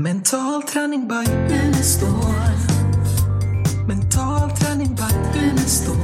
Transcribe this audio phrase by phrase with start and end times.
[0.00, 1.32] Mental träning by
[1.64, 2.08] Unestål.
[3.88, 5.96] Mental träning by Unestål.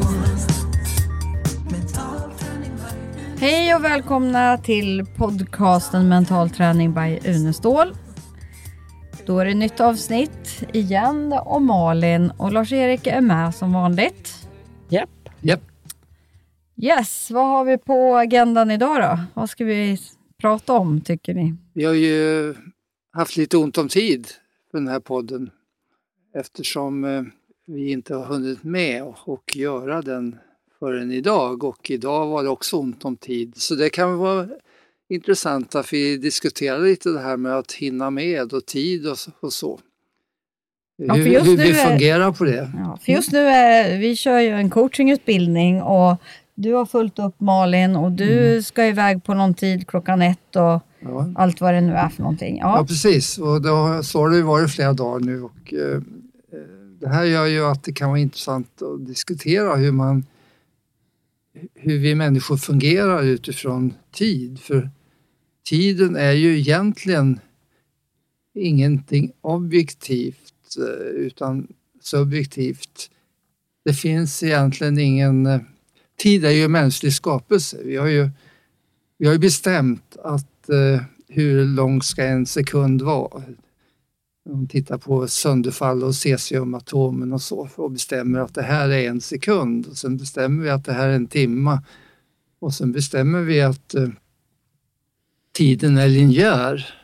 [3.39, 7.95] Hej och välkomna till podcasten Mental träning by Unestål.
[9.27, 14.49] Då är det nytt avsnitt igen och Malin och Lars-Erik är med som vanligt.
[14.89, 15.29] Japp.
[15.41, 15.63] Japp.
[16.77, 19.19] Yes, vad har vi på agendan idag då?
[19.35, 19.99] Vad ska vi
[20.41, 21.55] prata om tycker ni?
[21.73, 22.55] Vi har ju
[23.15, 24.29] haft lite ont om tid
[24.71, 25.51] för den här podden
[26.35, 27.23] eftersom eh,
[27.67, 30.39] vi inte har hunnit med och, göra den
[30.79, 33.53] förrän idag och idag var det också ont om tid.
[33.57, 34.49] Så det kan vara
[35.09, 39.07] intressant att vi diskuterar lite det här med att hinna med och tid
[39.41, 39.79] och, så-.
[40.97, 42.73] Ja, hur hur vi är- fungerar på det.
[42.77, 46.17] Ja, för just nu är, vi kör ju en coachingutbildning och
[46.55, 50.81] du har fullt upp Malin och du ska iväg på någon tid klockan ett och
[51.05, 51.33] Ja.
[51.37, 52.57] allt vad det nu är för någonting.
[52.57, 53.39] Ja, Ja, precis.
[53.39, 55.43] Och då, så har det varit flera dagar nu.
[55.43, 55.97] Och, eh,
[56.53, 56.59] eh,
[57.01, 60.27] det här gör ju att det kan vara intressant att diskutera hur, man,
[61.75, 64.61] hur vi människor fungerar utifrån tid.
[64.61, 64.91] För
[65.65, 67.41] tiden är ju egentligen
[68.55, 71.69] ingenting objektivt eh, utan
[72.01, 73.11] subjektivt.
[73.85, 75.47] Det finns egentligen ingen...
[75.47, 75.61] eh,
[76.19, 77.77] Tid är ju en mänsklig skapelse.
[77.85, 78.31] Vi har ju,
[79.19, 83.43] vi har ju bestämt att eh, hur lång ska en sekund vara?
[84.45, 89.09] De man tittar på sönderfall och cesiumatomen och så och bestämmer att det här är
[89.09, 91.83] en sekund och sen bestämmer vi att det här är en timma
[92.59, 94.09] och sen bestämmer vi att eh,
[95.53, 96.95] tiden är linjär.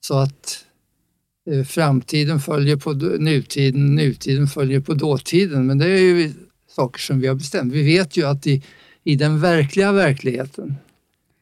[0.00, 0.64] Så att
[1.50, 5.66] eh, framtiden följer på nutiden, nutiden följer på dåtiden.
[5.66, 6.32] Men det är ju
[6.68, 7.72] saker som vi har bestämt.
[7.72, 8.62] Vi vet ju att i,
[9.04, 10.74] i den verkliga verkligheten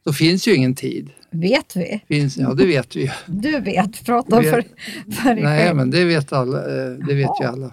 [0.06, 1.10] så finns ju ingen tid.
[1.30, 2.02] vet vi?
[2.08, 3.10] Finns, ja, det vet vi ju.
[3.26, 4.64] Du vet, prata för,
[5.12, 5.76] för dig Nej, själv.
[5.76, 6.58] men det vet alla.
[6.58, 7.70] eh, Det vet ju alla.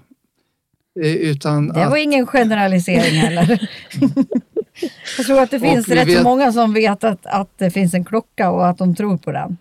[1.03, 3.69] Eh, Utan Det var att, ingen generalisering heller.
[5.17, 8.05] Jag tror att det finns rätt vet- många som vet att, att det finns en
[8.05, 9.57] klocka och att de tror på den.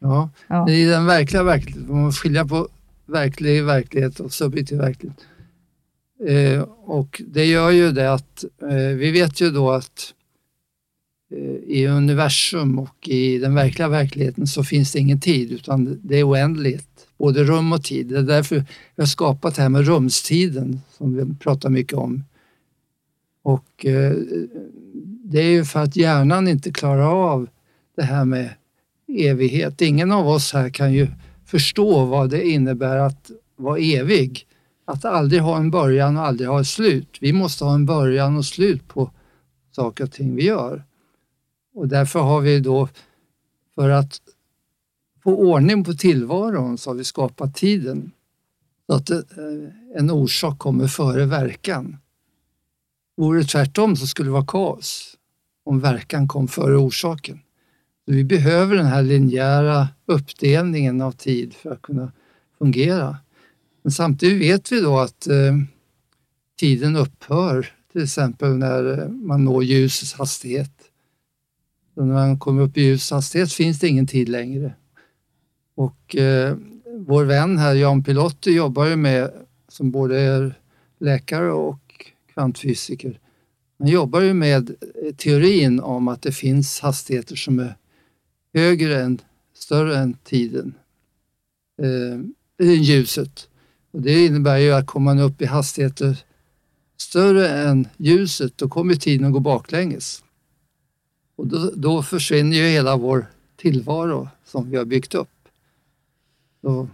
[0.00, 0.70] ja, Ja.
[0.70, 2.68] I den verkliga verkligheten, man måste skilja på
[3.06, 5.18] verklig verklighet och subjektiv verklighet.
[6.28, 10.14] Eh, och det gör ju det att eh, vi vet ju då att
[11.66, 16.28] i universum och i den verkliga verkligheten så finns det ingen tid utan det är
[16.28, 18.06] oändligt, både rum och tid.
[18.06, 22.24] Det är därför vi har skapat det här med rumstiden som vi pratar mycket om.
[23.42, 24.12] Och eh,
[25.24, 27.48] det är ju för att hjärnan inte klarar av
[27.96, 28.50] det här med
[29.08, 29.82] evighet.
[29.82, 31.06] Ingen av oss här kan ju
[31.46, 34.46] förstå vad det innebär att vara evig.
[34.84, 37.16] Att aldrig ha en början och aldrig ha ett slut.
[37.20, 39.10] Vi måste ha en början och slut på
[39.70, 40.84] saker och ting vi gör.
[41.74, 42.88] Och därför har vi då,
[43.74, 44.20] för att
[45.22, 48.12] få ordning på tillvaron, så har vi skapat tiden.
[48.86, 49.18] Så att eh,
[49.94, 51.96] en orsak kommer före verkan.
[53.16, 55.16] Vore det tvärtom så skulle det vara kaos
[55.64, 57.40] om verkan kom före orsaken.
[58.04, 62.12] Så vi behöver den här linjära uppdelningen av tid för att kunna
[62.58, 63.16] fungera.
[63.82, 65.56] Men samtidigt vet vi då att eh,
[66.58, 70.81] tiden upphör, till exempel när eh, man når ljusets hastighet.
[71.94, 74.74] Så när man kommer upp i ljushastighet finns det ingen tid längre.
[75.74, 76.56] Och eh,
[76.98, 79.30] vår vän här, Jan Pilotti, jobbar ju med,
[79.68, 80.54] som både är
[80.98, 83.18] läkare och kvantfysiker,
[83.78, 87.76] han jobbar ju med eh, teorin om att det finns hastigheter som är
[88.54, 89.18] högre än,
[89.54, 90.74] större än tiden,
[91.82, 93.48] eh, än ljuset.
[93.90, 96.24] Och det innebär ju att kommer man upp i hastigheter
[96.96, 100.22] större än ljuset, då kommer tiden att gå baklänges.
[101.36, 103.26] Och då, då försvinner ju hela vår
[103.60, 105.28] tillvaro som vi har byggt upp.
[106.62, 106.88] Så.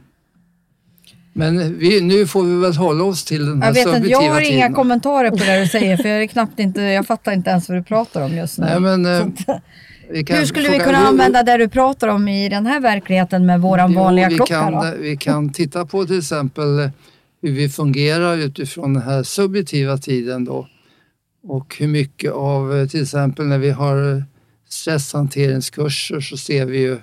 [1.33, 4.21] Men vi, nu får vi väl hålla oss till den här Jag vet inte, jag
[4.21, 4.75] har inga tiden.
[4.75, 7.79] kommentarer på det du säger för jag, är knappt inte, jag fattar inte ens vad
[7.79, 8.67] du pratar om just nu.
[8.67, 9.27] Nej, men, eh,
[10.09, 13.61] Hur skulle vi kunna Jo, använda det du pratar om i den här verkligheten med
[13.61, 14.93] våran Jo, vanliga vi klocka kan, då?
[15.01, 16.91] Vi kan titta på till exempel
[17.43, 20.67] hur vi fungerar utifrån den här subjektiva tiden då.
[21.43, 24.25] Och hur mycket av, eh, till exempel när vi har
[24.69, 26.99] stresshanteringskurser så ser vi ju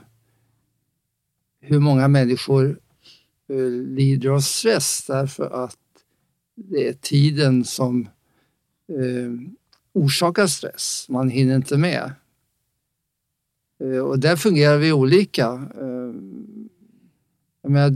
[1.61, 2.79] hur många människor
[3.49, 5.77] eh, lider av stress därför att
[6.55, 8.09] det är tiden som
[8.89, 9.51] eh,
[9.93, 11.05] orsakar stress.
[11.09, 12.11] Man hinner inte med.
[14.03, 15.67] Och där fungerar vi olika.
[17.61, 17.89] Jag menar,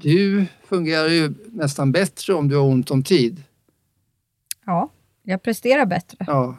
[0.00, 3.42] du fungerar ju nästan bättre om du har ont om tid.
[4.66, 4.92] Ja,
[5.22, 6.16] jag presterar bättre.
[6.26, 6.56] Ja,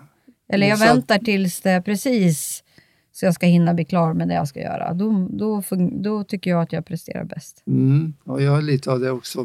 [0.50, 2.64] Eller jag Så väntar tills det precis
[3.12, 4.94] så jag ska hinna bli klar med det jag ska göra.
[4.94, 7.64] Då, då, då tycker jag att jag presterar bäst.
[7.68, 9.40] Mm, och jag har lite av det också.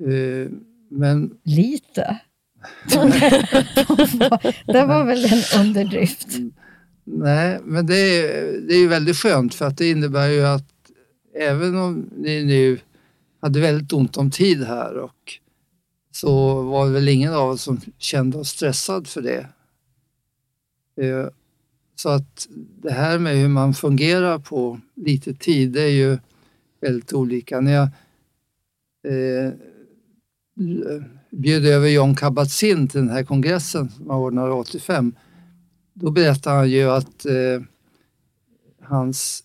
[0.00, 0.50] Eh,
[0.90, 2.20] men Lite.
[4.66, 6.28] det var väl en underdrift.
[7.04, 10.68] Nej, men det är, det är ju väldigt skönt för att det innebär ju att
[11.38, 12.78] även om ni nu
[13.40, 15.38] hade väldigt ont om tid här och
[16.20, 19.46] så var det väl ingen av oss som kände oss stressad för det.
[21.00, 21.28] Eh,
[21.96, 22.48] så att
[22.82, 26.18] det här med hur man fungerar på lite tid, det är ju
[26.80, 27.60] väldigt olika.
[27.60, 27.88] När jag
[29.12, 29.52] eh,
[31.30, 35.14] bjöd över John Kabat-Zinn till den här kongressen som han ordnade 85
[35.92, 37.62] då berättade han ju att eh,
[38.82, 39.44] hans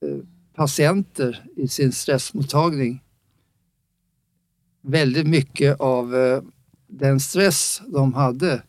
[0.00, 0.18] eh,
[0.54, 3.02] patienter i sin stressmottagning
[4.82, 6.42] väldigt mycket av eh,
[6.86, 8.62] den stress de hade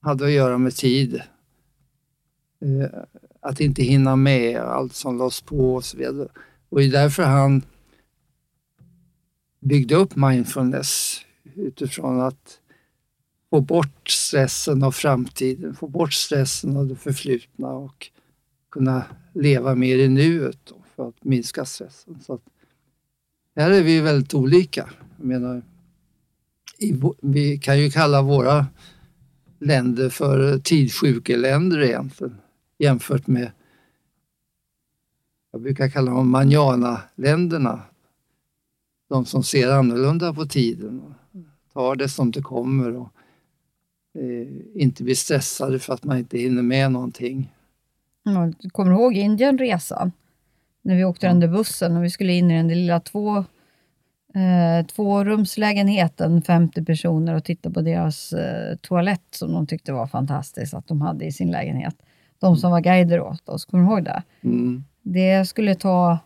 [0.00, 1.22] hade att göra med tid.
[2.60, 3.00] Eh,
[3.40, 6.28] att inte hinna med allt som lades på och så vidare.
[6.68, 7.62] Och det är därför han
[9.60, 11.20] byggde upp mindfulness
[11.54, 12.60] utifrån att
[13.50, 18.10] få bort stressen av framtiden, få bort stressen av det förflutna och
[18.70, 22.20] kunna leva mer i nuet för att minska stressen.
[22.20, 22.42] Så att,
[23.56, 24.88] här är vi väldigt olika.
[25.18, 25.62] Menar,
[26.78, 28.66] i, vi kan ju kalla våra
[29.58, 32.36] länder för tidssjukeländer egentligen
[32.78, 33.50] jämfört med
[35.50, 37.82] jag brukar kalla dem manjana-länderna.
[39.08, 41.14] De som ser annorlunda på tiden
[41.72, 43.12] tar det som det kommer och
[44.14, 47.54] eh, inte blir stressade för att man inte hinner med någonting.
[48.22, 50.12] Ja, kommer du ihåg Indienresan?
[50.82, 53.44] När vi åkte den där bussen och vi skulle in i den där lilla två,
[54.34, 60.74] eh, tvårumslägenheten, 50 personer och titta på deras eh, toalett som de tyckte var fantastiskt
[60.74, 61.96] att de hade i sin lägenhet.
[62.38, 64.22] De som var guider åt oss, kommer du ihåg det?
[64.44, 64.84] Mm.
[65.02, 66.18] Det skulle ta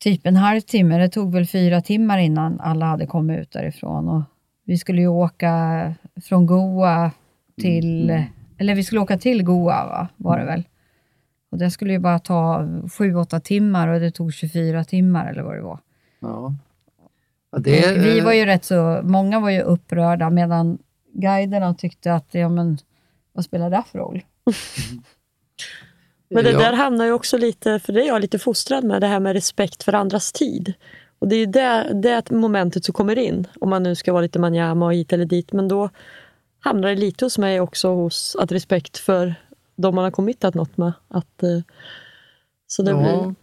[0.00, 0.98] typ en halvtimme.
[0.98, 4.08] Det tog väl fyra timmar innan alla hade kommit ut därifrån.
[4.08, 4.22] Och
[4.64, 7.10] vi skulle ju åka från Goa
[7.60, 8.24] till,
[8.58, 10.08] eller vi skulle åka till Goa va?
[10.16, 10.64] var det väl.
[11.50, 12.68] Och det skulle ju bara ta
[12.98, 15.78] sju, åtta timmar och det tog 24 timmar eller vad det var.
[16.20, 16.54] Ja.
[17.52, 20.78] Ja, det vi var ju rätt så, många var ju upprörda medan
[21.12, 22.78] guiderna tyckte att, ja men
[23.32, 24.22] vad spelar det för roll?
[26.30, 29.06] Men det där hamnar ju också lite, för det är jag lite fostrad med, det
[29.06, 30.74] här med respekt för andras tid.
[31.18, 34.22] Och det är ju det, det momentet som kommer in, om man nu ska vara
[34.22, 35.52] lite manjama och hit eller dit.
[35.52, 35.90] Men då
[36.60, 39.34] hamnar det lite hos mig också hos att respekt för
[39.76, 40.92] de man har committat något med.
[41.08, 41.60] Att, eh,
[42.66, 43.34] så det ja, blir...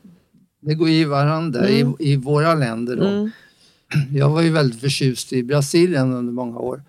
[0.60, 1.96] det går i varandra Mm.
[2.00, 2.96] i, i våra länder.
[2.96, 3.08] Då.
[3.08, 3.30] Mm,
[4.14, 6.84] Jag var ju väldigt förtjust i Brasilien under många år.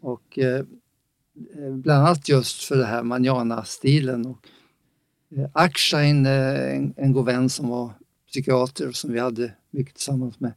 [0.00, 0.64] Och eh,
[1.72, 4.26] bland annat just för det här manjana-stilen.
[4.26, 4.46] Och,
[5.36, 7.90] eh, Akshain, eh, en, en god vän som var
[8.28, 10.52] psykiater och som vi hade mycket tillsammans med.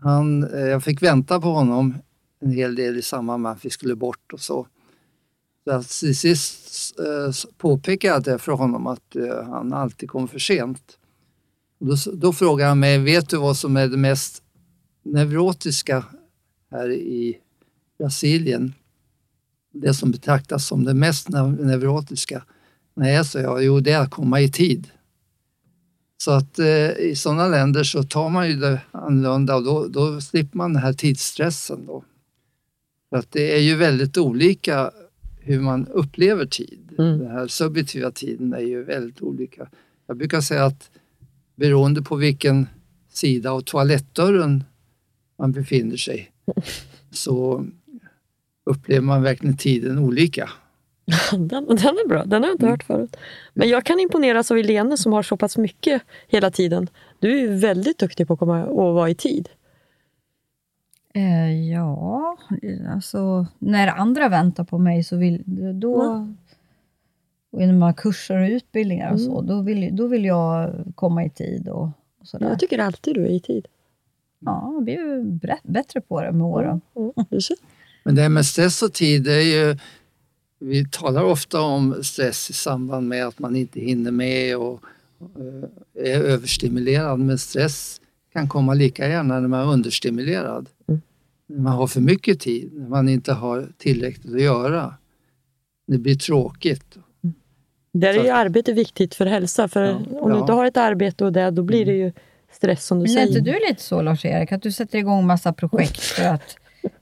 [0.00, 1.94] Han, eh, jag fick vänta på honom
[2.40, 4.66] en hel del i samband med att vi skulle bort och så.
[6.00, 10.98] Till sist eh, påpekade jag för honom att eh, han alltid kom för sent.
[11.78, 14.42] Då, då frågade han mig, vet du vad som är det mest
[15.02, 16.04] neurotiska
[16.70, 17.38] här i
[17.98, 18.74] Brasilien?
[19.72, 22.44] Det som betraktas som det mest neurotiska?
[22.94, 24.90] Nej, sa jag, jo det är att komma i tid.
[26.16, 30.20] Så att eh, i sådana länder så tar man ju det annorlunda och då, då
[30.20, 31.86] slipper man den här tidsstressen.
[31.86, 32.04] Då.
[33.10, 34.90] För att det är ju väldigt olika
[35.44, 36.88] hur man upplever tid.
[36.98, 37.18] Mm.
[37.18, 39.68] Den här subjektiva tiden är ju väldigt olika.
[40.06, 40.90] Jag brukar säga att
[41.54, 42.66] beroende på vilken
[43.08, 44.64] sida av toalettdörren
[45.38, 46.30] man befinner sig
[47.10, 47.66] så
[48.66, 50.50] upplever man verkligen tiden olika.
[51.30, 53.16] den, den är bra, den har jag inte hört förut.
[53.54, 56.88] Men jag kan imponeras av Helene som har så pass mycket hela tiden.
[57.18, 59.48] Du är ju väldigt duktig på att komma och vara i tid.
[61.16, 62.36] Eh, ja,
[62.88, 65.42] alltså när andra väntar på mig så vill
[65.80, 66.28] då...
[67.52, 71.24] Och när man har kurser och utbildningar och så, då vill, då vill jag komma
[71.24, 71.88] i tid och,
[72.20, 72.48] och sådär.
[72.48, 73.66] Jag tycker alltid du är i tid.
[74.38, 76.80] Ja, jag blir ju bättre på det med åren.
[76.96, 77.56] Mm, ser.
[78.04, 79.76] Men det här med stress och tid, det är ju,
[80.58, 84.80] vi talar ofta om stress i samband med att man inte hinner med och
[85.20, 87.18] eh, är överstimulerad.
[87.18, 88.00] Men stress
[88.32, 90.68] kan komma lika gärna när man är understimulerad.
[91.50, 91.62] Mm.
[91.62, 94.94] När man har för mycket tid, när man inte har tillräckligt att göra.
[95.86, 96.96] Det blir tråkigt.
[97.92, 99.68] Där är ju arbete viktigt för hälsa.
[99.68, 100.24] För Ja, om du ja.
[100.26, 100.38] Mm.
[100.38, 102.12] inte har ett arbete och det, då blir det ju
[102.52, 103.38] stress som du Men är säger.
[103.38, 106.56] inte du lite så Lars-Erik, att du sätter igång massa projekt för att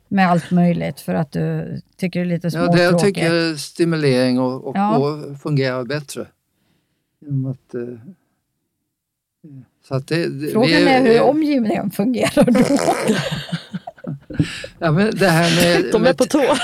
[0.09, 2.77] med allt möjligt för att du tycker det är lite Ja, småtråkigt.
[2.79, 4.99] det jag tycker är stimulering och, och Ja.
[5.29, 6.21] då fungerar bättre.
[7.51, 7.83] Att, eh,
[9.89, 12.61] så att det, det, Frågan vi är hur omgivningen fungerar då.
[14.79, 16.57] ja, men det, här med, De är på tå.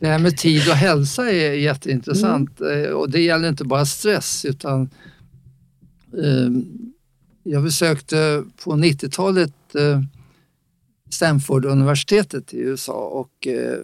[0.00, 2.60] det här med tid och hälsa är jätteintressant.
[2.60, 2.84] Mm.
[2.84, 4.90] Eh, Och det gäller inte bara stress utan
[6.22, 6.48] eh,
[7.42, 10.00] jag besökte på 90-talet eh,
[11.10, 13.78] Stanford-universitetet i USA och eh,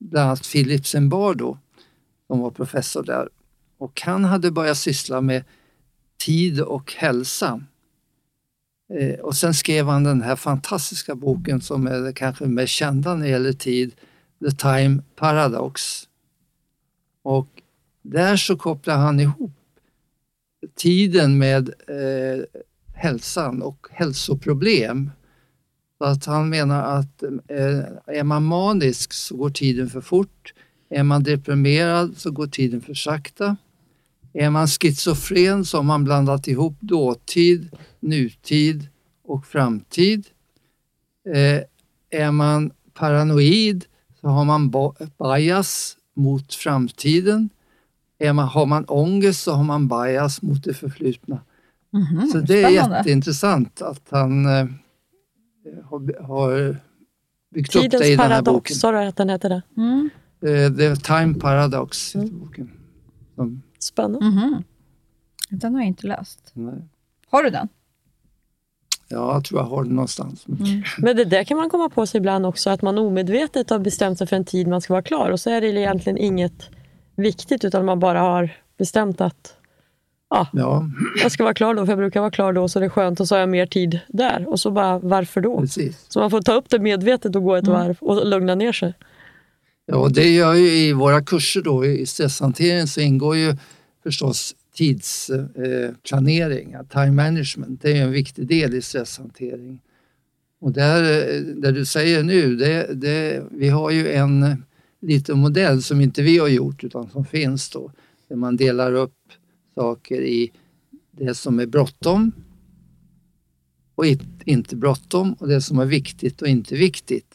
[0.00, 1.58] bland annat Philip Zimbardo
[2.26, 3.28] som var professor där.
[3.78, 5.44] Och han hade börjat syssla med
[6.24, 7.62] tid och hälsa.
[8.98, 13.14] Eh, och sen skrev han den här fantastiska boken som är det kanske mest kända
[13.14, 13.94] när det gäller tid,
[14.44, 16.08] The Time Paradox.
[17.22, 17.48] Och
[18.02, 19.52] där så kopplar han ihop
[20.76, 22.44] tiden med eh,
[22.94, 25.10] hälsan och hälsoproblem.
[25.98, 30.54] Så att han menar att eh, är man manisk så går tiden för fort.
[30.88, 33.56] Är man deprimerad så går tiden för sakta.
[34.34, 37.70] Är man schizofren så har man blandat ihop dåtid,
[38.00, 38.88] nutid
[39.24, 40.26] och framtid.
[41.34, 41.62] Eh,
[42.20, 43.84] är man paranoid
[44.20, 44.70] så har man
[45.18, 47.48] bias mot framtiden.
[48.18, 51.40] Är man, har man ångest så har man bias mot det förflutna.
[51.92, 52.96] Mhm, Så det är spännande.
[52.96, 54.66] jätteintressant att han eh,
[55.84, 56.76] har, har
[57.54, 58.76] byggt upp det i Tidens den här paradox, boken.
[58.76, 59.62] sa du att den heter det?
[59.76, 60.10] Mm.
[60.46, 62.38] Eh, The Time Paradox Mm.
[62.40, 62.70] boken.
[63.34, 64.26] Som, Spännande.
[64.26, 64.64] Mhm.
[65.48, 66.50] Den har jag inte läst.
[66.52, 66.74] nej.
[67.30, 67.68] Har du den?
[69.08, 70.46] Ja, jag tror jag har den någonstans.
[70.48, 70.82] Mm.
[70.98, 74.18] Men det där kan man komma på sig ibland också, att man omedvetet har bestämt
[74.18, 76.70] sig för en tid man ska vara klar och så är det egentligen inget
[77.16, 79.56] viktigt utan man bara har bestämt att
[80.30, 80.84] ja, Ja,
[81.22, 83.20] jag ska vara klar då för jag brukar vara klar då så det är skönt
[83.20, 85.60] och så har jag mer tid där och så bara varför då?
[85.60, 86.04] precis.
[86.08, 88.94] Så man får ta upp det medvetet och gå ett varv och lugna ner sig.
[89.86, 93.56] Ja, och det gör ju i våra kurser då i stresshantering så ingår ju
[94.02, 97.82] förstås tidsplanering, eh, time management.
[97.82, 99.80] Det är en viktig del i stresshantering.
[100.60, 104.64] Och där, eh, där du säger nu, det, det, vi har ju en
[105.00, 107.92] liten modell som inte vi har gjort utan som finns då.
[108.28, 109.18] Där man delar upp
[109.74, 110.52] saker i
[111.10, 112.32] det som är bråttom
[113.94, 114.04] och
[114.44, 117.34] inte bråttom och det som är viktigt och inte viktigt.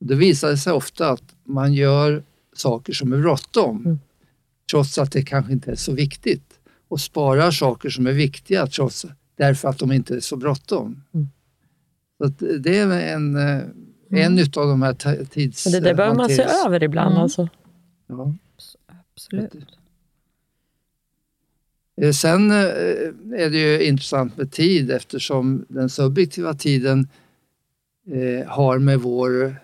[0.00, 2.22] Det visar det sig ofta att man gör
[2.56, 3.98] saker som är bråttom Mm.
[4.70, 9.06] trots att det kanske inte är så viktigt och sparar saker som är viktiga trots
[9.36, 11.02] därför att de inte är så bråttom.
[11.14, 11.26] Mm.
[12.18, 12.26] Så
[12.58, 13.62] det är en, eh,
[14.10, 15.66] en utav de här tids...
[15.66, 17.10] Men det där behöver man se över ibland.
[17.10, 17.22] Mm.
[17.22, 17.48] Alltså.
[18.06, 18.34] Ja.
[19.14, 19.52] Absolut.
[22.02, 22.56] Eh, Sen eh,
[23.36, 27.08] är det ju intressant med tid eftersom den subjektiva tiden
[28.46, 29.56] har med vår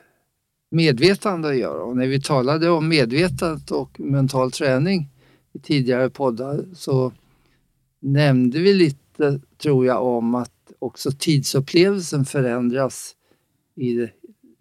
[0.72, 1.82] medvetande att göra.
[1.82, 5.08] Och när vi talade om medvetandet och mental träning
[5.52, 7.12] i tidigare poddar så
[8.00, 13.16] nämnde vi lite, tror jag, om att också tidsupplevelsen förändras
[13.76, 14.10] i, det-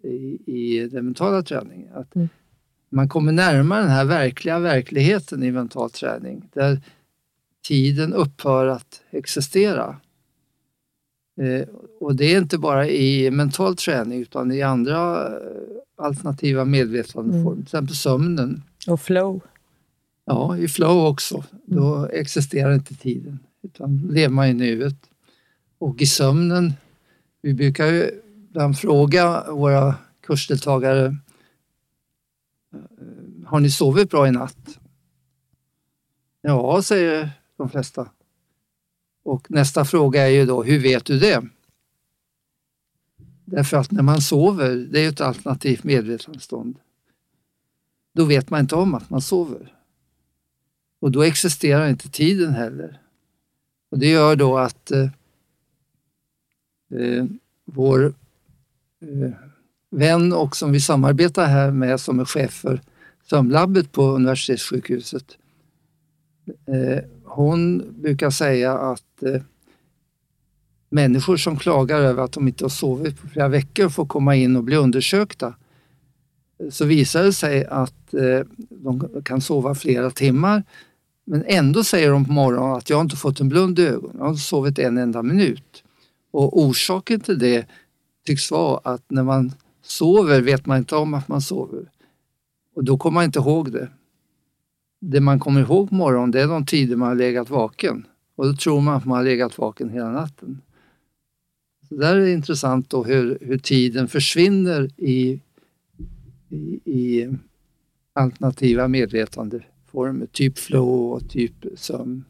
[0.08, 1.94] i, i den mentala träningen.
[1.94, 2.28] Att Mm.
[2.94, 6.80] Man kommer närmare den här verkliga verkligheten i mental träning där
[7.68, 9.96] tiden upphör att existera.
[11.40, 11.68] Eh,
[12.00, 15.32] och det är inte bara i mental träning utan i andra eh,
[15.96, 17.56] alternativa medvetandeformer, Mm.
[17.56, 18.62] till exempel sömnen.
[18.88, 19.40] Och flow.
[20.24, 21.44] Ja, i flow också.
[21.66, 24.96] Då existerar inte tiden utan lever man i nuet.
[25.78, 26.72] Och i sömnen,
[27.42, 28.10] vi brukar ju
[28.50, 29.94] ibland fråga våra
[30.26, 31.12] kursdeltagare eh,
[33.46, 34.78] Har ni sovit bra i natt?
[36.42, 38.08] Ja, säger de flesta.
[39.22, 41.42] Och nästa fråga är ju då, hur vet du det?
[43.44, 46.78] Därför att när man sover, det är ju ett alternativt medvetandestånd.
[48.14, 49.74] Då vet man inte om att man sover.
[51.00, 53.00] Och då existerar inte tiden heller.
[53.90, 55.10] Och det gör då att eh,
[56.90, 57.24] eh,
[57.64, 58.14] vår
[59.00, 59.30] eh,
[59.90, 62.80] vän och som vi samarbetar här med som är chef för
[63.24, 65.38] sömnlabbet på universitetssjukhuset.
[66.46, 69.42] Eh, hon brukar säga att eh,
[70.90, 74.56] människor som klagar över att de inte har sovit på flera veckor får komma in
[74.56, 75.54] och bli undersökta.
[76.70, 80.62] Så visar det sig att eh, de kan sova flera timmar
[81.24, 84.24] men ändå säger de på morgonen att jag inte fått en blund i ögonen, jag
[84.24, 85.84] har inte sovit en enda minut.
[86.30, 87.66] Och orsaken till det
[88.26, 91.90] tycks vara att när man sover vet man inte om att man sover.
[92.74, 93.88] Och då kommer man inte ihåg det.
[95.04, 98.06] Det man kommer ihåg på morgonen det är de tider man har legat vaken.
[98.36, 100.60] Och då tror man att man har legat vaken hela natten.
[101.88, 105.40] Så där är det intressant då hur, hur tiden försvinner i,
[106.48, 107.28] i, i
[108.12, 112.24] alternativa medvetandeformer, typ flow och typ sömn.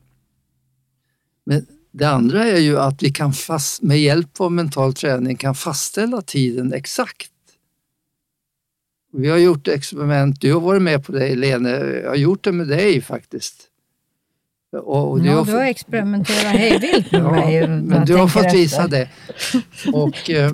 [1.45, 5.55] Men det andra är ju att vi kan fast, med hjälp av mental träning kan
[5.55, 7.31] fastställa tiden exakt.
[9.12, 12.52] Vi har gjort experiment, du har varit med på det Lene, jag har gjort det
[12.52, 13.69] med dig faktiskt.
[14.76, 17.61] Och, och Ja, har du har experimenterat hej vilt med Ja, mig.
[17.61, 18.88] när men du har fått visa efter.
[18.88, 19.09] det.
[19.92, 20.52] Och eh,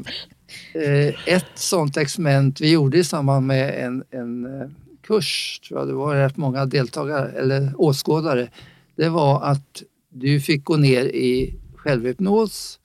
[0.74, 4.68] eh, ett sånt experiment vi gjorde i samband med en, en eh,
[5.02, 8.48] kurs, tror jag det var rätt många deltagare eller åskådare,
[8.96, 12.78] det var att du fick gå ner i självhypnos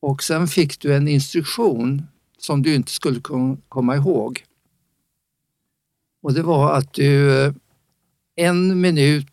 [0.00, 2.02] och sen fick du en instruktion
[2.46, 4.44] som du inte skulle kom- komma ihåg.
[6.22, 7.52] Och det var att du eh,
[8.36, 9.26] en minut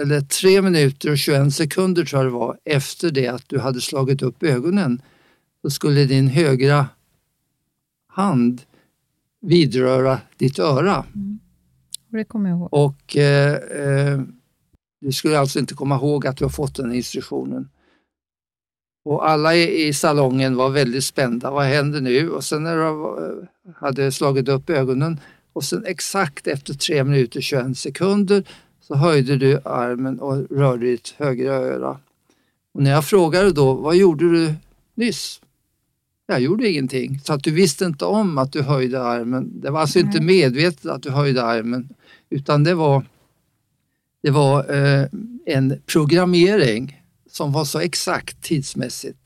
[0.00, 3.80] eller tre minuter och 21 sekunder tror jag det var efter det att du hade
[3.80, 5.02] slagit upp ögonen
[5.62, 6.88] så skulle din högra
[8.06, 8.62] hand
[9.40, 11.04] vidröra ditt öra
[12.08, 12.68] Det kommer jag ihåg.
[12.74, 14.20] och eh, eh,
[15.00, 17.68] du skulle alltså inte komma ihåg att du har fått den instruktionen.
[19.06, 21.50] Och alla i, i salongen var väldigt spända.
[21.50, 22.30] Vad händer nu?
[22.30, 25.20] Och sen när du eh, hade slagit upp ögonen
[25.52, 28.44] och sen exakt efter 3 minuter 21 sekunder
[28.80, 31.98] så höjde du armen och rörde ditt högra öra.
[32.74, 34.54] Och när jag frågade då, vad gjorde du
[34.94, 35.40] nyss?
[36.26, 37.20] Jag gjorde ingenting.
[37.24, 39.60] Så att du visste inte om att du höjde armen.
[39.60, 41.88] Det var alltså inte medvetet att du höjde armen
[42.30, 43.04] utan det var,
[44.22, 45.06] det var eh,
[45.46, 47.02] en programmering
[47.36, 49.18] som var så exakt tidsmässigt.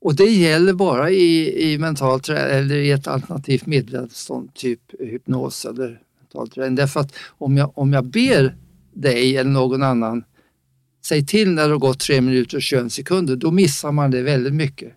[0.00, 6.00] Och det gäller bara i, i mental eller i ett alternativt medvetstånd, typ hypnos eller
[6.20, 6.74] mental träning.
[6.74, 8.56] Därför att om jag, om jag ber
[8.92, 10.24] dig eller någon annan,
[11.04, 14.22] säg till när det har gått tre minuter och 21 sekunder, då missar man det
[14.22, 14.92] väldigt mycket.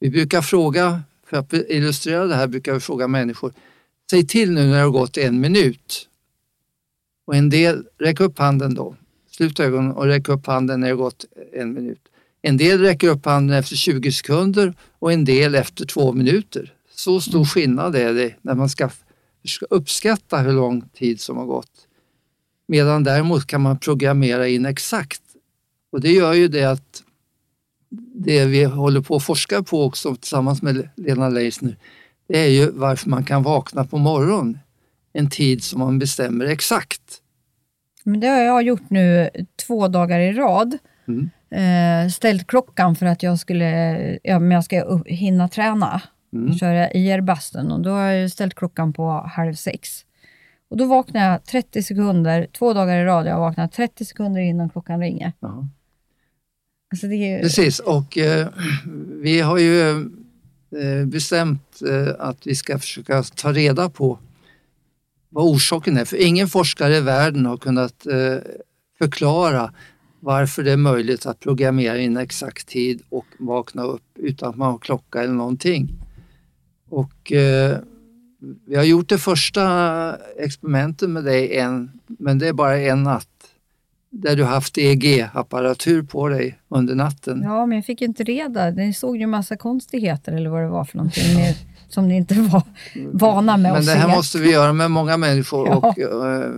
[0.00, 3.52] Vi brukar fråga, för att illustrera det här, brukar vi fråga människor,
[4.10, 6.08] säg till nu när det har gått en minut.
[7.24, 8.96] Och en del, räck upp handen då.
[9.42, 12.08] Sluta ögonen och räck upp handen när det gått en minut.
[12.42, 16.72] En del räcker upp handen efter 20 sekunder och en del efter två minuter.
[16.94, 18.90] Så stor skillnad är det när man ska,
[19.44, 21.70] ska uppskatta hur lång tid som har gått.
[22.68, 25.22] Medan däremot kan man programmera in exakt.
[25.92, 27.02] Och det gör ju det att
[28.14, 31.76] det vi håller på att forska på också tillsammans med Lena Leisner,
[32.28, 34.58] det är ju varför man kan vakna på morgonen
[35.12, 37.21] en tid som man bestämmer exakt.
[38.02, 39.30] Men det har jag gjort nu
[39.66, 40.78] två dagar i rad.
[41.08, 41.30] Mm.
[41.50, 46.02] Eh, ställt klockan för att jag skulle, ja, men jag ska upp, hinna träna.
[46.32, 46.54] Mm.
[46.54, 50.04] Köra IR-bastun och då har jag ställt klockan på halv sex.
[50.68, 54.70] Och då vaknar jag 30 sekunder, två dagar i rad, jag vaknar 30 sekunder innan
[54.70, 55.32] klockan ringer.
[55.40, 55.68] Ja.
[56.92, 58.48] Alltså ju, Precis, och eh,
[59.22, 64.18] vi har ju eh, bestämt eh, att vi ska försöka ta reda på
[65.32, 66.04] vad orsaken är.
[66.04, 68.36] För ingen forskare i världen har kunnat eh,
[68.98, 69.72] förklara
[70.20, 74.70] varför det är möjligt att programmera in exakt tid och vakna upp utan att man
[74.72, 75.88] har klocka eller någonting.
[76.88, 77.78] Och eh,
[78.66, 83.28] vi har gjort det första experimentet med dig en, men det är bara en natt.
[84.10, 87.42] Där du haft EEG-apparatur på dig under natten.
[87.42, 88.70] ja, men jag fick ju inte reda.
[88.70, 91.54] Ni såg ju massa konstigheter eller vad det var för någonting med,
[91.94, 92.62] som ni inte var
[93.12, 94.16] vana med Men att det här se.
[94.16, 95.76] måste vi göra med många människor Ja.
[95.76, 96.50] och eh,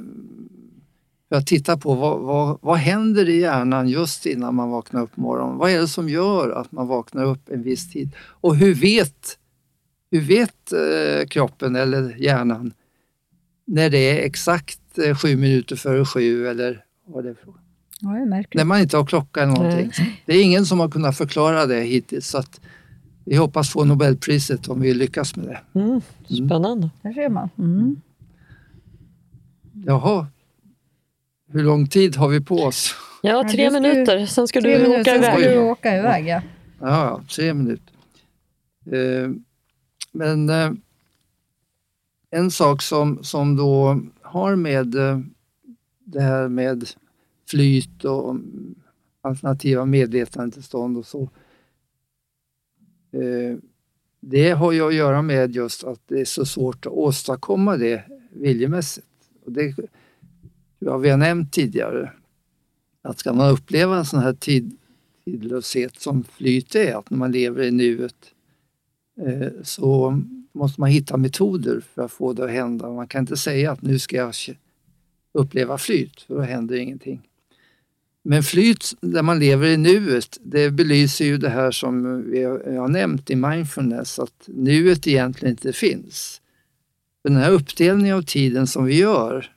[1.28, 5.14] för att titta på vad, vad, vad händer i hjärnan just innan man vaknar upp
[5.14, 5.58] på morgonen?
[5.58, 8.10] Vad är det som gör att man vaknar upp en viss tid?
[8.20, 9.38] Och hur vet,
[10.10, 12.72] hur vet eh, kroppen eller hjärnan
[13.66, 17.36] när det är exakt eh, sju minuter före sju eller vad det är
[18.00, 18.54] Ja, det är märkligt.
[18.54, 19.92] När man inte har klocka eller någonting.
[20.26, 22.60] Det är ingen som har kunnat förklara det hittills så att
[23.24, 25.80] vi hoppas få Nobelpriset om vi lyckas med det.
[25.80, 26.00] Mm,
[26.46, 26.90] spännande.
[27.02, 27.48] Där ser man.
[27.58, 28.00] Mm.
[29.86, 30.26] Jaha,
[31.48, 32.94] hur lång tid har vi på oss?
[33.22, 35.56] Ja, Ja, tre du ska minuter, sen ska du minuter, åka sen ska iväg.
[35.56, 36.26] du åka iväg.
[36.26, 36.42] Ja.
[36.80, 37.94] Ja, ja, tre minuter.
[38.92, 39.30] Eh,
[40.12, 40.72] men eh,
[42.30, 45.18] en sak som, som då har med eh,
[46.04, 46.84] det här med
[47.50, 48.74] flyt och mm,
[49.22, 51.28] alternativa medvetandetillstånd och så.
[53.14, 53.56] Eh,
[54.20, 58.04] det har ju att göra med just att det är så svårt att åstadkomma det
[58.30, 59.06] viljemässigt.
[59.44, 59.74] Och det
[60.86, 62.12] har vi nämnt tidigare.
[63.02, 64.76] Att ska man uppleva en sån här tid,
[65.24, 68.16] tidlöshet som flyt är, att när man lever i nuet,
[69.26, 70.20] eh, så
[70.52, 72.90] måste man hitta metoder för att få det att hända.
[72.90, 74.34] Man kan inte säga att nu ska jag
[75.32, 77.28] uppleva flyt, för då händer ingenting.
[78.26, 82.44] Men flyt där man lever i nuet, det belyser ju det här som vi
[82.76, 86.40] har nämnt i mindfulness, att nuet egentligen inte finns.
[87.24, 89.50] Den här uppdelningen av tiden som vi gör,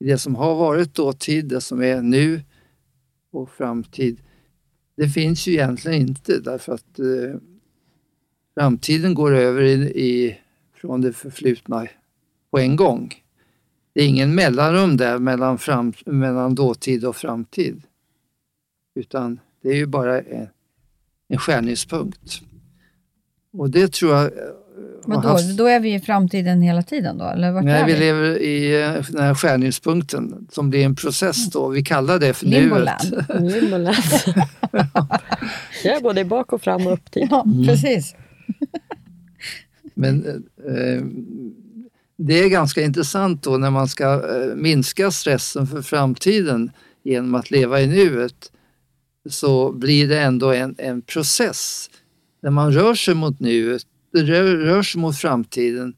[0.00, 2.42] det som har varit dåtid, det som är nu
[3.32, 4.18] och framtid,
[4.96, 7.40] det finns ju egentligen inte därför att eh,
[8.54, 10.38] framtiden går över i, i,
[10.74, 11.86] från det förflutna
[12.50, 13.23] på en gång.
[13.94, 17.82] Det är ingen mellanrum där mellan, fram, mellan dåtid och framtid.
[18.94, 20.48] Utan det är ju bara en,
[21.28, 22.40] en skärningspunkt.
[23.52, 24.24] Och det tror jag...
[24.24, 24.30] eh,
[25.06, 27.24] Men då, haft- då är vi i framtiden hela tiden då?
[27.24, 27.98] Eller vart Nej, vi vi?
[27.98, 31.68] lever i eh, den här skärningspunkten som blir en process då.
[31.68, 33.24] Vi kallar det för Limboland.
[33.38, 33.52] nuet.
[33.62, 33.96] Limboland.
[35.84, 37.28] Jag är både bak och fram och upp till.
[37.30, 37.66] Ja, Mm.
[37.66, 38.14] precis.
[39.94, 40.24] Men
[40.68, 41.02] eh,
[42.26, 46.70] det är ganska intressant då när man ska eh, minska stressen för framtiden
[47.02, 48.52] genom att leva i nuet
[49.30, 51.90] så blir det ändå en, en process
[52.42, 53.82] där man rör sig mot nuet,
[54.12, 55.96] rör, rör sig mot framtiden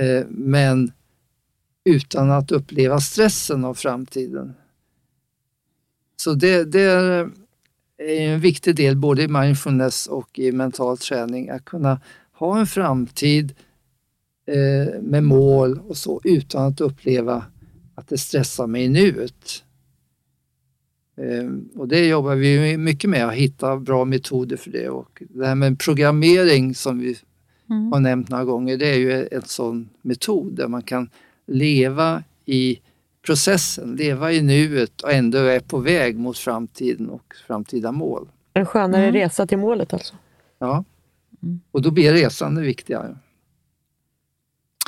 [0.00, 0.92] eh, men
[1.84, 4.54] utan att uppleva stressen av framtiden.
[6.16, 7.30] Så det, det är
[7.98, 12.00] en viktig del både i mindfulness och i mental träning att kunna
[12.32, 13.65] ha en framtid eh,
[15.02, 17.44] med mål och så utan att uppleva
[17.94, 19.62] att det stressar mig i nuet.
[21.16, 24.88] Eh, och det jobbar vi mycket med, att hitta bra metoder för det.
[24.88, 27.16] Och det här med programmering som vi
[27.70, 27.92] Mm.
[27.92, 31.10] har nämnt några gånger, det är ju en sån metod där man kan
[31.46, 32.78] leva i
[33.26, 38.28] processen, leva i nuet och ändå är på väg mot framtiden och framtida mål.
[38.52, 39.12] En skönare Mm.
[39.14, 40.14] resa till målet alltså.
[40.58, 40.84] Ja.
[41.70, 43.16] Och då blir resan det viktigare.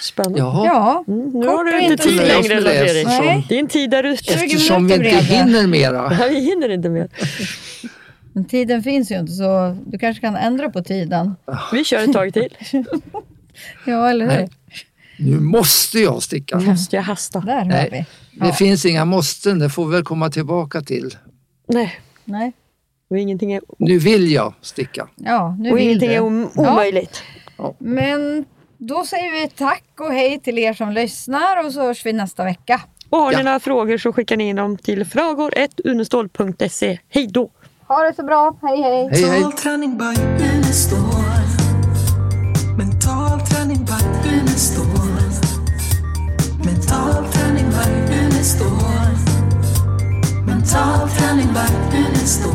[0.02, 0.38] Spännande.
[0.38, 0.66] Jaha.
[0.66, 3.48] Ja, Mm, nu Kort har du inte tid längre Lars-Erik.
[3.48, 4.24] Din tid är ute.
[4.24, 5.16] 20 Eftersom vi inte det.
[5.16, 6.08] hinner mera.
[6.18, 7.08] Nej, vi hinner inte mer.
[8.32, 11.36] men tiden finns ju inte så du kanske kan ändra på tiden.
[11.72, 12.56] Vi kör ett tag till.
[13.86, 14.36] Ja, eller hur?
[14.36, 14.48] Nej.
[15.18, 16.58] Nu måste jag sticka.
[16.58, 17.40] Måste jag hasta?
[17.40, 17.88] Där Nej.
[17.92, 17.98] vi.
[18.40, 18.52] Det Ja.
[18.52, 21.16] finns inga måsten, det får vi väl komma tillbaka till.
[21.68, 22.52] Nej, Nej.
[23.10, 25.08] och ingenting är, Nu vill jag sticka.
[25.16, 26.14] Ja, nu och vill ingenting du.
[26.14, 26.72] är om, Ja.
[26.72, 27.22] omöjligt.
[27.78, 28.44] Men
[28.78, 32.44] då säger vi tack och hej till er som lyssnar och så hörs vi nästa
[32.44, 32.80] vecka.
[33.10, 33.42] Och har ni Ja.
[33.42, 36.98] några frågor så skickar ni in dem till fragor1unestål.se.
[37.08, 37.50] Hej då!
[37.88, 38.58] Ha det så bra.
[38.62, 39.08] Hej hej.
[39.12, 39.44] Hej hej!
[42.78, 43.40] Mental
[51.08, 52.54] träning by Unestål.